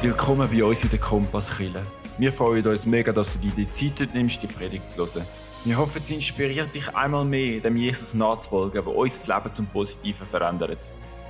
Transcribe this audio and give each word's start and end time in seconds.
Willkommen 0.00 0.48
bei 0.48 0.62
uns 0.62 0.84
in 0.84 0.90
der 0.90 1.00
Kompasskille. 1.00 1.84
Wir 2.18 2.32
freuen 2.32 2.64
uns 2.64 2.86
mega, 2.86 3.10
dass 3.10 3.32
du 3.32 3.40
dir 3.40 3.50
die 3.50 3.68
Zeit 3.68 4.14
nimmst, 4.14 4.40
die 4.40 4.46
Predigt 4.46 4.88
zu 4.88 5.04
hören. 5.04 5.26
Wir 5.64 5.76
hoffen, 5.76 6.00
sie 6.00 6.14
inspiriert 6.14 6.72
dich 6.72 6.94
einmal 6.94 7.24
mehr, 7.24 7.58
dem 7.60 7.76
Jesus 7.76 8.14
nachzufolgen, 8.14 8.84
der 8.84 8.86
unser 8.86 9.34
Leben 9.34 9.52
zum 9.52 9.66
Positiven 9.66 10.24
verändert. 10.24 10.78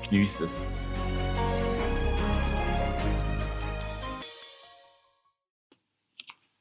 Geniess 0.02 0.40
es. 0.40 0.66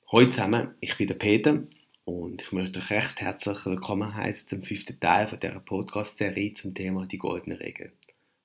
Hallo 0.09 0.29
zusammen, 0.29 0.75
ich 0.79 0.97
bin 0.97 1.07
der 1.07 1.15
Peter 1.15 1.61
und 2.05 2.41
ich 2.41 2.53
möchte 2.53 2.79
euch 2.79 2.89
recht 2.89 3.19
herzlich 3.19 3.65
willkommen 3.65 4.15
heißen 4.15 4.47
zum 4.47 4.63
fünften 4.63 4.97
Teil 4.97 5.25
dieser 5.25 5.59
Podcast-Serie 5.59 6.53
zum 6.53 6.73
Thema 6.73 7.05
die 7.05 7.17
goldene 7.17 7.59
Regel 7.59 7.91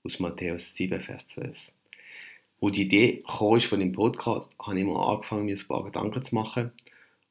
aus 0.02 0.18
Matthäus 0.18 0.74
7, 0.74 1.00
Vers 1.00 1.29
12. 1.29 1.70
Wo 2.62 2.71
die 2.71 2.83
Idee 2.83 3.25
kam 3.27 3.59
von 3.59 3.80
dem 3.80 3.91
Podcast, 3.91 4.52
habe 4.57 4.79
ich 4.79 4.87
mal 4.87 5.15
angefangen, 5.15 5.47
mir 5.47 5.57
ein 5.57 5.66
paar 5.66 5.83
Gedanken 5.83 6.23
zu 6.23 6.33
machen 6.33 6.71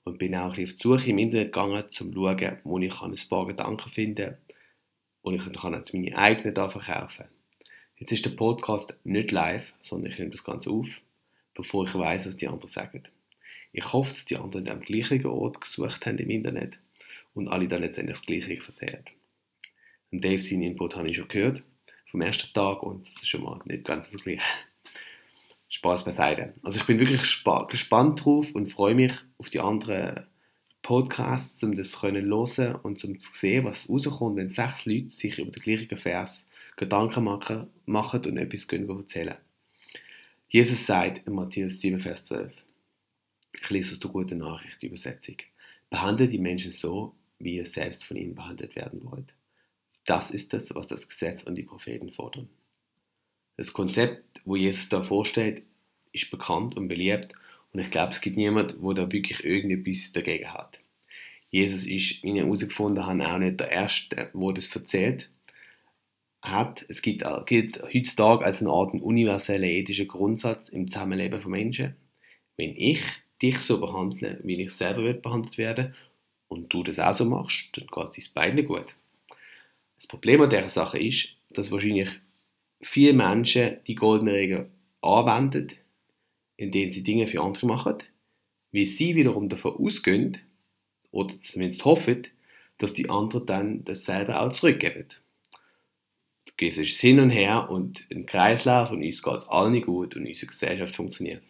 und 0.04 0.18
bin 0.18 0.36
auch 0.36 0.50
auf 0.50 0.56
die 0.56 0.66
Suche 0.66 1.10
im 1.10 1.20
Internet 1.20 1.54
gegangen, 1.54 1.82
um 1.82 1.90
zu 1.90 2.12
schauen, 2.14 2.58
wo 2.66 2.80
ich 2.80 3.02
ein 3.02 3.16
paar 3.30 3.48
Gedanken 3.48 3.90
finden 3.92 4.26
kann 4.26 4.38
und 5.22 5.36
ich 5.36 5.54
kann 5.54 5.74
jetzt 5.74 5.94
meine 5.94 6.18
eigenen 6.18 6.54
da 6.54 6.68
verkaufen. 6.68 7.28
Jetzt 7.96 8.12
ist 8.12 8.26
der 8.26 8.32
Podcast 8.32 8.94
nicht 9.06 9.32
live, 9.32 9.72
sondern 9.80 10.12
ich 10.12 10.20
nehme 10.20 10.32
das 10.32 10.44
Ganze 10.44 10.70
auf, 10.70 11.00
bevor 11.54 11.86
ich 11.86 11.96
weiß, 11.96 12.28
was 12.28 12.36
die 12.36 12.50
anderen 12.50 12.68
sagen. 12.68 13.04
Ich 13.72 13.94
hoffe, 13.94 14.10
dass 14.10 14.26
die 14.26 14.36
anderen 14.36 14.68
am 14.68 14.82
gleichen 14.82 15.26
Ort 15.26 15.62
gesucht 15.62 16.06
haben 16.06 16.18
im 16.18 16.30
Internet 16.30 16.78
und 17.34 17.48
alle 17.48 17.70
dann 17.70 17.84
letztendlich 17.84 18.18
das 18.18 18.26
Gleiche 18.26 18.68
erzählen. 18.68 19.06
Und 20.12 20.26
Dave, 20.26 20.42
seinen 20.42 20.64
Input 20.64 20.98
habe 20.98 21.10
ich 21.10 21.16
schon 21.16 21.30
gehört, 21.30 21.64
vom 22.08 22.20
ersten 22.20 22.54
Tag 22.54 22.84
und 22.84 23.08
das 23.08 23.16
ist 23.16 23.30
schon 23.30 23.44
mal 23.44 23.62
nicht 23.70 23.86
ganz 23.86 24.12
das 24.12 24.22
Gleiche. 24.22 24.44
Spaß 25.72 26.04
beiseite. 26.04 26.52
Also 26.64 26.80
ich 26.80 26.86
bin 26.86 27.00
wirklich 27.00 27.22
gespannt 27.22 28.26
drauf 28.26 28.54
und 28.54 28.68
freue 28.68 28.94
mich 28.94 29.14
auf 29.38 29.50
die 29.50 29.62
anderen 29.62 30.28
Podcasts, 30.82 31.64
um 31.64 31.74
das 31.74 31.92
zu 31.92 32.02
hören 32.02 32.76
und 32.76 33.04
um 33.06 33.18
zu 33.18 33.34
sehen, 33.34 33.64
was 33.64 33.90
rauskommt, 33.90 34.36
wenn 34.36 34.50
sechs 34.50 34.86
Leute 34.86 35.10
sich 35.10 35.40
über 35.40 35.50
den 35.50 35.64
gleichen 35.64 35.98
Vers 35.98 36.46
Gedanken 36.76 37.24
machen, 37.24 37.68
machen 37.86 38.26
und 38.26 38.38
etwas 38.38 38.66
erzählen. 38.66 39.38
Jesus 40.50 40.86
sagt 40.86 41.26
in 41.26 41.34
Matthäus 41.34 41.80
7, 41.80 42.02
Vers 42.02 42.26
12, 42.26 42.66
ich 43.54 43.70
lese 43.70 43.94
aus 43.94 44.00
der 44.00 44.12
Guten 44.12 44.40
Nachricht, 44.40 44.84
Übersetzung. 44.84 45.38
Behandelt 45.90 46.34
die 46.34 46.40
Menschen 46.40 46.74
so, 46.74 47.16
wie 47.40 47.56
ihr 47.56 47.66
selbst 47.66 48.04
von 48.04 48.18
ihnen 48.18 48.36
behandelt 48.36 48.76
werden 48.76 49.04
wollt. 49.06 49.34
Das 50.06 50.32
ist 50.32 50.54
es, 50.54 50.76
was 50.76 50.88
das 50.88 51.08
Gesetz 51.08 51.44
und 51.44 51.56
die 51.56 51.64
Propheten 51.64 52.12
fordern. 52.12 52.50
Das 53.56 53.74
Konzept, 53.74 54.42
wo 54.44 54.56
Jesus 54.56 54.90
da 54.90 55.04
vorstellt, 55.04 55.64
ist 56.14 56.32
bekannt 56.32 56.78
und 56.78 56.88
beliebt 56.88 57.34
und 57.74 57.80
ich 57.80 57.90
glaube, 57.90 58.12
es 58.12 58.22
gibt 58.22 58.38
niemanden, 58.38 58.84
der 58.84 59.06
da 59.06 59.12
wirklich 59.12 59.44
irgendetwas 59.44 60.12
dagegen 60.12 60.54
hat. 60.54 60.80
Jesus 61.50 61.86
ist, 61.86 62.24
wie 62.24 62.34
wir 62.34 62.44
herausgefunden 62.44 63.06
haben, 63.06 63.22
auch 63.22 63.38
nicht 63.38 63.60
der 63.60 63.72
Erste, 63.72 64.32
der 64.34 64.54
das 64.54 64.76
erzählt 64.76 65.30
hat. 66.42 66.86
Es 66.88 67.02
gibt, 67.02 67.24
gilt 67.46 67.82
heutzutage 67.94 68.46
als 68.46 68.62
eine 68.62 68.72
Art 68.72 68.94
universeller 68.94 69.68
ethischer 69.68 70.06
Grundsatz 70.06 70.70
im 70.70 70.88
Zusammenleben 70.88 71.42
von 71.42 71.52
Menschen. 71.52 71.96
Wenn 72.58 72.76
ich 72.76 73.02
dich 73.42 73.58
so 73.60 73.80
behandeln, 73.80 74.40
wie 74.44 74.62
ich 74.62 74.72
selber 74.72 75.14
behandelt 75.14 75.58
werden 75.58 75.96
und 76.48 76.74
du 76.74 76.84
das 76.84 77.00
auch 77.00 77.14
so 77.14 77.26
machst, 77.26 77.70
dann 77.74 77.88
geht 77.88 78.18
es 78.18 78.30
beiden 78.30 78.66
gut. 78.66 78.96
Das 79.98 80.08
Problem 80.08 80.42
an 80.42 80.50
dieser 80.50 80.70
Sache 80.70 81.00
ist, 81.00 81.36
dass 81.50 81.72
wahrscheinlich 81.72 82.10
viele 82.82 83.14
Menschen 83.14 83.78
die 83.88 83.96
goldene 83.96 84.34
Regel 84.34 84.70
anwenden, 85.02 85.72
indem 86.62 86.92
sie 86.92 87.02
Dinge 87.02 87.28
für 87.28 87.42
andere 87.42 87.66
machen, 87.66 87.98
wie 88.72 88.86
sie 88.86 89.16
wiederum 89.16 89.50
davon 89.50 89.76
ausgehen, 89.78 90.38
oder 91.10 91.34
zumindest 91.42 91.84
hoffen, 91.84 92.28
dass 92.78 92.94
die 92.94 93.10
anderen 93.10 93.46
dann 93.48 93.84
dasselbe 93.84 94.40
auch 94.40 94.52
zurückgeben. 94.52 95.08
Es 96.58 96.78
ist 96.78 97.02
hin 97.02 97.20
und 97.20 97.32
her 97.32 97.72
und 97.72 98.06
ein 98.12 98.28
Kreislauf 98.28 98.92
und 98.92 99.04
uns 99.04 99.24
geht 99.24 99.36
es 99.36 99.50
allen 99.50 99.82
gut 99.82 100.16
und 100.16 100.28
unsere 100.28 100.46
Gesellschaft 100.46 100.96
funktioniert. 100.96 101.42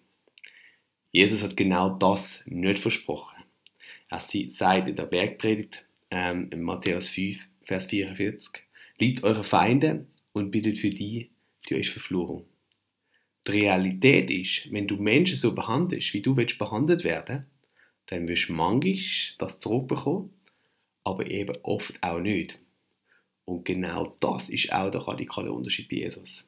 Jesus 1.11 1.43
hat 1.43 1.57
genau 1.57 1.89
das 1.89 2.43
nicht 2.45 2.79
versprochen. 2.79 3.43
Er 4.07 4.21
sagt 4.21 4.87
in 4.87 4.95
der 4.95 5.03
Bergpredigt 5.03 5.85
ähm, 6.09 6.47
in 6.51 6.61
Matthäus 6.61 7.09
5, 7.09 7.49
Vers 7.63 7.87
44, 7.87 8.63
Liebt 8.97 9.23
eure 9.25 9.43
Feinde 9.43 10.07
und 10.31 10.51
bittet 10.51 10.77
für 10.77 10.91
die, 10.91 11.31
die 11.67 11.75
euch 11.75 11.91
verfluchen. 11.91 12.45
Die 13.47 13.51
Realität 13.51 14.29
ist, 14.29 14.71
wenn 14.71 14.87
du 14.87 14.97
Menschen 14.97 15.37
so 15.37 15.53
behandelst, 15.53 16.13
wie 16.13 16.21
du 16.21 16.37
willst 16.37 16.59
behandelt 16.59 17.03
werden, 17.03 17.47
dann 18.07 18.27
wirst 18.27 18.49
du 18.49 18.53
manchmal 18.53 18.97
das 19.39 19.59
zurückbekommen, 19.59 20.31
aber 21.03 21.29
eben 21.29 21.57
oft 21.63 22.01
auch 22.03 22.19
nicht. 22.19 22.59
Und 23.45 23.65
genau 23.65 24.15
das 24.19 24.49
ist 24.49 24.71
auch 24.71 24.91
der 24.91 25.01
radikale 25.01 25.51
Unterschied 25.51 25.89
bei 25.89 25.97
Jesus. 25.97 26.47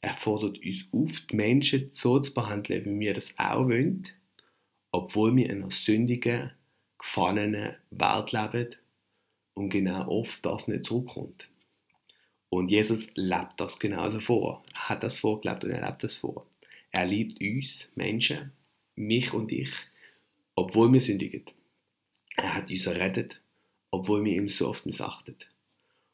Er 0.00 0.12
fordert 0.12 0.58
uns 0.62 0.86
auf, 0.92 1.20
die 1.30 1.36
Menschen 1.36 1.88
so 1.92 2.18
zu 2.18 2.34
behandeln, 2.34 2.84
wie 2.84 3.00
wir 3.00 3.14
das 3.14 3.32
auch 3.38 3.64
wollen, 3.64 4.06
obwohl 4.92 5.34
wir 5.34 5.48
in 5.48 5.62
einer 5.62 5.70
sündigen, 5.70 6.50
gefallenen 6.98 7.76
Welt 7.90 8.32
leben 8.32 8.76
und 9.54 9.70
genau 9.70 10.08
oft 10.08 10.44
das 10.44 10.68
nicht 10.68 10.84
zurückkommt. 10.84 11.48
Und 12.50 12.70
Jesus 12.70 13.08
lebt 13.14 13.58
das 13.58 13.78
genauso 13.78 14.20
vor. 14.20 14.62
Er 14.74 14.88
hat 14.90 15.02
das 15.02 15.16
vorgelebt 15.16 15.64
und 15.64 15.70
er 15.70 15.84
lebt 15.86 16.04
das 16.04 16.16
vor. 16.16 16.46
Er 16.92 17.06
liebt 17.06 17.40
uns, 17.40 17.90
Menschen, 17.96 18.52
mich 18.94 19.32
und 19.32 19.50
dich, 19.50 19.70
obwohl 20.54 20.92
wir 20.92 21.00
sündigen. 21.00 21.44
Er 22.36 22.54
hat 22.54 22.70
uns 22.70 22.86
errettet, 22.86 23.40
obwohl 23.90 24.24
wir 24.24 24.36
ihm 24.36 24.48
so 24.48 24.68
oft 24.68 24.86
missachten. 24.86 25.36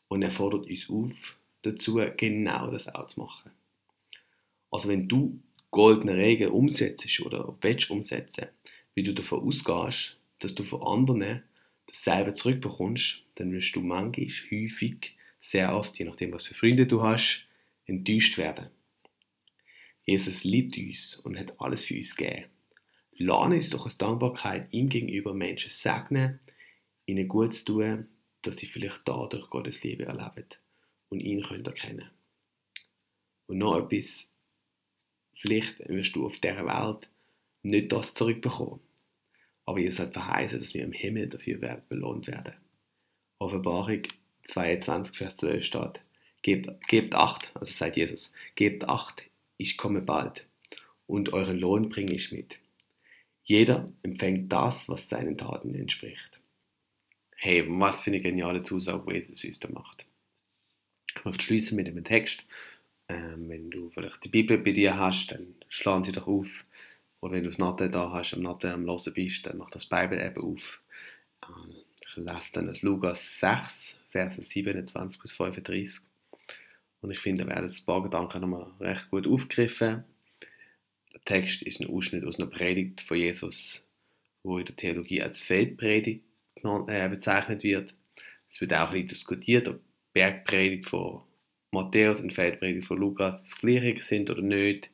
Und 0.08 0.22
er 0.22 0.32
fordert 0.32 0.66
uns 0.66 0.88
auf, 0.88 1.38
dazu 1.62 2.00
genau 2.16 2.70
das 2.70 2.88
auch 2.88 3.06
zu 3.08 3.20
machen. 3.20 3.50
Also 4.70 4.88
wenn 4.88 5.08
du 5.08 5.40
goldene 5.70 6.16
Regeln 6.16 6.52
umsetzt 6.52 7.20
oder 7.20 7.56
willst 7.60 7.90
umsetzen, 7.90 8.46
wie 8.94 9.02
du 9.02 9.14
davon 9.14 9.40
ausgehst, 9.40 10.18
dass 10.38 10.54
du 10.54 10.64
von 10.64 10.82
anderen 10.82 11.42
dasselbe 11.86 12.34
zurückbekommst, 12.34 13.24
dann 13.36 13.52
wirst 13.52 13.74
du 13.76 13.80
manchmal, 13.80 14.26
häufig, 14.50 15.16
sehr 15.40 15.74
oft, 15.74 15.98
je 15.98 16.04
nachdem, 16.04 16.32
was 16.32 16.46
für 16.46 16.54
Freunde 16.54 16.86
du 16.86 17.02
hast, 17.02 17.46
enttäuscht 17.86 18.38
werden. 18.38 18.68
Jesus 20.04 20.44
liebt 20.44 20.76
uns 20.76 21.16
und 21.16 21.38
hat 21.38 21.60
alles 21.60 21.84
für 21.84 21.96
uns 21.96 22.14
gegeben. 22.16 22.46
Lerne 23.12 23.56
es 23.56 23.70
doch 23.70 23.86
aus 23.86 23.98
Dankbarkeit 23.98 24.72
ihm 24.72 24.88
gegenüber 24.88 25.34
Menschen 25.34 25.70
segnen, 25.70 26.40
ihnen 27.06 27.28
gut 27.28 27.54
zu 27.54 27.64
tun, 27.64 28.08
dass 28.42 28.56
sie 28.56 28.66
vielleicht 28.66 29.02
dadurch 29.04 29.50
Gottes 29.50 29.82
Liebe 29.82 30.04
erleben 30.04 30.46
und 31.08 31.20
ihn 31.20 31.42
können 31.42 31.64
erkennen. 31.64 32.10
Und 33.46 33.58
noch 33.58 33.76
etwas, 33.76 34.30
Vielleicht 35.40 35.78
wirst 35.88 36.14
du 36.16 36.26
auf 36.26 36.38
dieser 36.38 36.66
Welt 36.66 37.08
nicht 37.62 37.90
das 37.92 38.12
zurückbekommen. 38.12 38.80
Aber 39.64 39.78
Jesus 39.78 40.00
hat 40.00 40.12
verheißen, 40.12 40.60
dass 40.60 40.74
wir 40.74 40.84
im 40.84 40.92
Himmel 40.92 41.30
dafür 41.30 41.56
belohnt 41.88 42.26
werden. 42.26 42.52
Offenbarung 43.38 44.02
22, 44.44 45.16
Vers 45.16 45.36
12 45.36 45.64
steht, 45.64 46.00
gebt, 46.42 46.88
gebt 46.88 47.14
Acht, 47.14 47.50
also 47.54 47.72
sagt 47.72 47.96
Jesus, 47.96 48.32
gebt 48.54 48.88
Acht, 48.88 49.28
ich 49.56 49.76
komme 49.76 50.00
bald 50.00 50.46
und 51.06 51.32
euren 51.32 51.58
Lohn 51.58 51.88
bringe 51.88 52.12
ich 52.12 52.32
mit. 52.32 52.58
Jeder 53.44 53.92
empfängt 54.02 54.52
das, 54.52 54.88
was 54.88 55.08
seinen 55.08 55.36
Taten 55.36 55.74
entspricht. 55.74 56.40
Hey, 57.36 57.64
was 57.68 58.02
für 58.02 58.10
eine 58.10 58.20
geniale 58.20 58.62
Zusage, 58.62 59.04
die 59.08 59.14
Jesus 59.14 59.44
uns 59.44 59.60
da 59.60 59.68
macht. 59.70 60.06
Ich 61.16 61.24
möchte 61.24 61.42
schließen 61.42 61.76
mit 61.76 61.88
einem 61.88 62.04
Text 62.04 62.44
ähm, 63.10 63.48
wenn 63.48 63.70
du 63.70 63.90
vielleicht 63.90 64.24
die 64.24 64.28
Bibel 64.28 64.58
bei 64.58 64.70
dir 64.70 64.96
hast, 64.96 65.32
dann 65.32 65.54
schlag 65.68 66.04
sie 66.04 66.12
doch 66.12 66.28
auf. 66.28 66.64
Oder 67.20 67.34
wenn 67.34 67.42
du 67.42 67.48
das 67.50 67.58
Natte 67.58 67.90
da 67.90 68.12
hast, 68.12 68.34
am 68.34 68.42
Natte 68.42 68.72
am 68.72 68.86
Hören 68.86 69.12
bist, 69.14 69.46
dann 69.46 69.58
mach 69.58 69.70
das 69.70 69.86
Bibel 69.86 70.20
eben 70.20 70.40
auf. 70.40 70.80
Ähm, 71.42 71.74
lese 72.16 72.52
dann 72.54 72.74
Lukas 72.82 73.40
6, 73.40 73.98
Verse 74.10 74.42
27 74.42 75.20
bis 75.20 75.32
35. 75.32 76.04
Und 77.02 77.10
ich 77.10 77.20
finde, 77.20 77.44
da 77.44 77.50
werden 77.50 77.70
ein 77.70 77.86
paar 77.86 78.02
Gedanken 78.02 78.40
nochmal 78.40 78.70
recht 78.80 79.10
gut 79.10 79.26
aufgegriffen. 79.26 80.04
Der 81.12 81.20
Text 81.24 81.62
ist 81.62 81.80
ein 81.80 81.88
Ausschnitt 81.88 82.24
aus 82.24 82.38
einer 82.38 82.48
Predigt 82.48 83.00
von 83.00 83.16
Jesus, 83.16 83.86
wo 84.42 84.58
in 84.58 84.64
der 84.64 84.76
Theologie 84.76 85.22
als 85.22 85.40
Feldpredigt 85.40 86.24
äh, 86.64 87.08
bezeichnet 87.08 87.62
wird. 87.62 87.94
Es 88.48 88.60
wird 88.60 88.72
auch 88.74 88.88
ein 88.88 88.92
bisschen 88.92 89.08
diskutiert, 89.08 89.68
ob 89.68 89.80
Bergpredigt 90.12 90.86
von 90.86 91.22
Matthäus 91.72 92.20
und 92.20 92.32
Feldpredigt 92.32 92.86
von 92.86 92.98
Lukas 92.98 93.36
das 93.36 93.60
gleiche 93.60 94.02
sind 94.02 94.28
oder 94.28 94.42
nicht, 94.42 94.90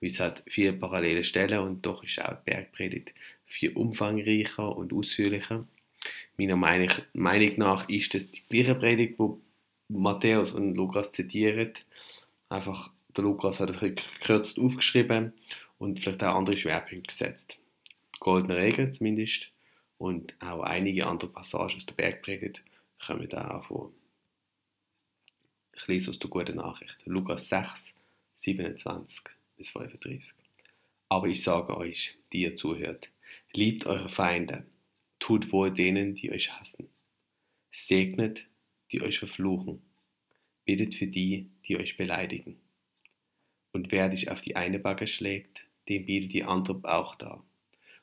weil 0.00 0.10
es 0.10 0.20
hat 0.20 0.42
viele 0.46 0.72
parallele 0.72 1.24
Stellen 1.24 1.58
und 1.58 1.84
doch 1.84 2.04
ist 2.04 2.22
auch 2.22 2.36
die 2.36 2.50
Bergpredigt 2.50 3.14
viel 3.44 3.72
umfangreicher 3.72 4.76
und 4.76 4.92
ausführlicher. 4.92 5.66
Meiner 6.36 6.56
Meinung 6.56 7.52
nach 7.56 7.88
ist 7.88 8.14
das 8.14 8.30
die 8.30 8.42
gleiche 8.48 8.74
Predigt, 8.74 9.18
wo 9.18 9.40
Matthäus 9.88 10.52
und 10.52 10.74
Lukas 10.74 11.12
zitieren. 11.12 11.72
Einfach 12.48 12.90
der 13.16 13.24
Lukas 13.24 13.60
hat 13.60 13.72
bisschen 13.72 13.96
gekürzt 13.96 14.58
aufgeschrieben 14.58 15.32
und 15.78 16.00
vielleicht 16.00 16.22
auch 16.22 16.36
andere 16.36 16.56
Schwerpunkte 16.56 17.08
gesetzt. 17.08 17.58
Die 18.14 18.20
goldene 18.20 18.56
Regel 18.56 18.92
zumindest 18.92 19.50
und 19.98 20.34
auch 20.40 20.62
einige 20.62 21.06
andere 21.06 21.30
Passagen 21.30 21.76
aus 21.76 21.86
der 21.86 21.94
Bergpredigt 21.94 22.62
kommen 23.04 23.28
da 23.28 23.58
auch 23.58 23.64
vor. 23.64 23.92
Ich 25.74 25.86
lese 25.86 26.10
aus 26.10 26.18
der 26.18 26.30
guten 26.30 26.56
Nachricht. 26.56 26.96
Lukas 27.06 27.48
6, 27.48 27.94
27 28.34 29.24
bis 29.56 29.70
35. 29.70 30.36
Aber 31.08 31.26
ich 31.26 31.42
sage 31.42 31.76
euch, 31.76 32.18
die 32.32 32.42
ihr 32.42 32.56
zuhört, 32.56 33.10
liebt 33.52 33.86
eure 33.86 34.08
Feinde, 34.08 34.64
tut 35.20 35.52
wohl 35.52 35.70
denen, 35.70 36.14
die 36.14 36.32
euch 36.32 36.52
hassen, 36.52 36.88
segnet, 37.70 38.46
die 38.90 39.02
euch 39.02 39.18
verfluchen, 39.18 39.80
betet 40.64 40.94
für 40.94 41.06
die, 41.06 41.50
die 41.66 41.76
euch 41.76 41.96
beleidigen. 41.96 42.58
Und 43.72 43.92
wer 43.92 44.08
dich 44.08 44.30
auf 44.30 44.40
die 44.40 44.56
eine 44.56 44.80
Backe 44.80 45.06
schlägt, 45.06 45.66
dem 45.88 46.06
bietet 46.06 46.32
die 46.32 46.44
andere 46.44 46.80
auch 46.84 47.14
dar. 47.14 47.44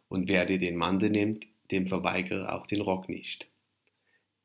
Und 0.07 0.29
wer 0.29 0.45
dir 0.45 0.57
den 0.57 0.77
Mantel 0.77 1.09
nimmt, 1.09 1.45
dem 1.71 1.87
verweigere 1.87 2.53
auch 2.53 2.67
den 2.67 2.81
Rock 2.81 3.09
nicht. 3.09 3.47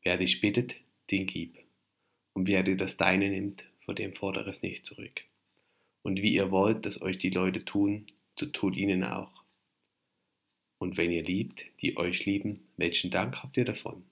Wer 0.02 0.16
dich 0.16 0.40
bittet, 0.40 0.74
den 1.10 1.26
gib. 1.26 1.58
Und 2.32 2.48
wer 2.48 2.64
dir 2.64 2.76
das 2.76 2.96
Deine 2.96 3.30
nimmt, 3.30 3.64
vor 3.84 3.94
dem 3.94 4.14
fordere 4.14 4.50
es 4.50 4.62
nicht 4.62 4.84
zurück. 4.84 5.22
Und 6.02 6.22
wie 6.22 6.34
ihr 6.34 6.50
wollt, 6.50 6.84
dass 6.86 7.00
euch 7.00 7.18
die 7.18 7.30
Leute 7.30 7.64
tun, 7.64 8.06
so 8.38 8.46
tut 8.46 8.76
ihnen 8.76 9.04
auch. 9.04 9.41
Und 10.82 10.96
wenn 10.96 11.12
ihr 11.12 11.22
liebt, 11.22 11.80
die 11.80 11.96
euch 11.96 12.26
lieben, 12.26 12.58
welchen 12.76 13.12
Dank 13.12 13.40
habt 13.40 13.56
ihr 13.56 13.64
davon? 13.64 14.02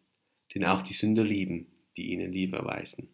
Denn 0.55 0.65
auch 0.65 0.83
die 0.83 0.95
Sünder 0.95 1.25
lieben, 1.25 1.67
die 1.97 2.13
ihnen 2.13 2.33
Liebe 2.33 2.59
erweisen. 2.59 3.09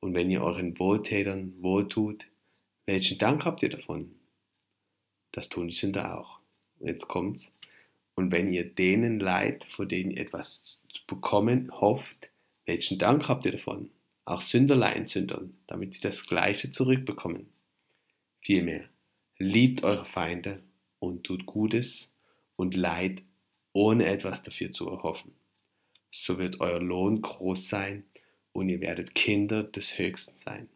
Und 0.00 0.14
wenn 0.14 0.30
ihr 0.30 0.42
euren 0.42 0.78
Wohltätern 0.78 1.52
wohltut, 1.60 2.24
welchen 2.86 3.18
Dank 3.18 3.44
habt 3.44 3.62
ihr 3.62 3.68
davon? 3.68 4.14
Das 5.32 5.50
tun 5.50 5.68
die 5.68 5.74
Sünder 5.74 6.18
auch. 6.18 6.40
Jetzt 6.80 7.08
kommt's. 7.08 7.54
Und 8.14 8.32
wenn 8.32 8.54
ihr 8.54 8.64
denen 8.64 9.20
leid, 9.20 9.64
vor 9.64 9.84
denen 9.84 10.12
ihr 10.12 10.22
etwas 10.22 10.80
zu 10.88 11.02
bekommen 11.06 11.70
hofft, 11.70 12.30
welchen 12.64 12.98
Dank 12.98 13.28
habt 13.28 13.44
ihr 13.44 13.52
davon? 13.52 13.90
Auch 14.24 14.40
Sünderlein 14.40 15.06
sündern, 15.06 15.58
damit 15.66 15.92
sie 15.92 16.00
das 16.00 16.26
Gleiche 16.26 16.70
zurückbekommen. 16.70 17.50
Vielmehr, 18.40 18.88
liebt 19.36 19.84
eure 19.84 20.06
Feinde 20.06 20.62
und 21.00 21.24
tut 21.24 21.44
Gutes 21.44 22.14
und 22.58 22.74
Leid, 22.74 23.22
ohne 23.72 24.06
etwas 24.06 24.42
dafür 24.42 24.72
zu 24.72 24.88
erhoffen. 24.90 25.32
So 26.10 26.38
wird 26.38 26.60
euer 26.60 26.80
Lohn 26.80 27.22
groß 27.22 27.68
sein 27.68 28.04
und 28.52 28.68
ihr 28.68 28.80
werdet 28.80 29.14
Kinder 29.14 29.62
des 29.62 29.96
Höchsten 29.96 30.36
sein, 30.36 30.68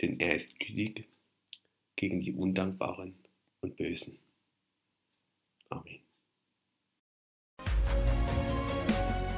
denn 0.00 0.20
er 0.20 0.34
ist 0.34 0.60
gütig 0.60 1.08
gegen 1.96 2.20
die 2.20 2.32
Undankbaren 2.32 3.14
und 3.62 3.76
Bösen. 3.76 4.18
Amen. 5.70 6.00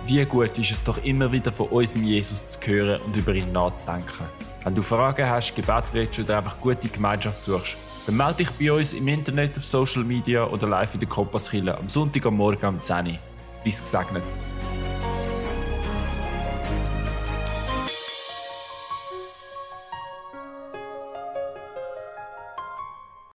Wie 0.06 0.24
gut 0.24 0.58
ist 0.58 0.72
es 0.72 0.82
doch 0.82 1.04
immer 1.04 1.30
wieder 1.30 1.52
von 1.52 1.68
unserem 1.68 2.02
Jesus 2.02 2.50
zu 2.50 2.60
hören 2.66 3.00
und 3.02 3.14
über 3.14 3.34
ihn 3.34 3.52
nachzudenken. 3.52 4.26
Wenn 4.64 4.74
du 4.74 4.82
Fragen 4.82 5.28
hast, 5.28 5.54
Gebet 5.54 5.84
willst 5.92 6.18
oder 6.18 6.38
einfach 6.38 6.60
gute 6.60 6.88
Gemeinschaft 6.88 7.42
suchst, 7.42 7.76
dann 8.06 8.16
melde 8.16 8.44
dich 8.44 8.50
bei 8.52 8.72
uns 8.72 8.92
im 8.92 9.06
Internet, 9.06 9.56
auf 9.56 9.64
Social 9.64 10.02
Media 10.02 10.44
oder 10.44 10.66
live 10.66 10.94
in 10.94 11.00
der 11.00 11.08
Kompasskille 11.08 11.76
am 11.76 11.88
Sonntag 11.88 12.26
am 12.26 12.36
Morgen 12.36 12.66
um 12.66 12.80
10 12.80 13.06
Uhr. 13.06 13.18
Bis 13.64 13.80
gesegnet. 13.80 14.24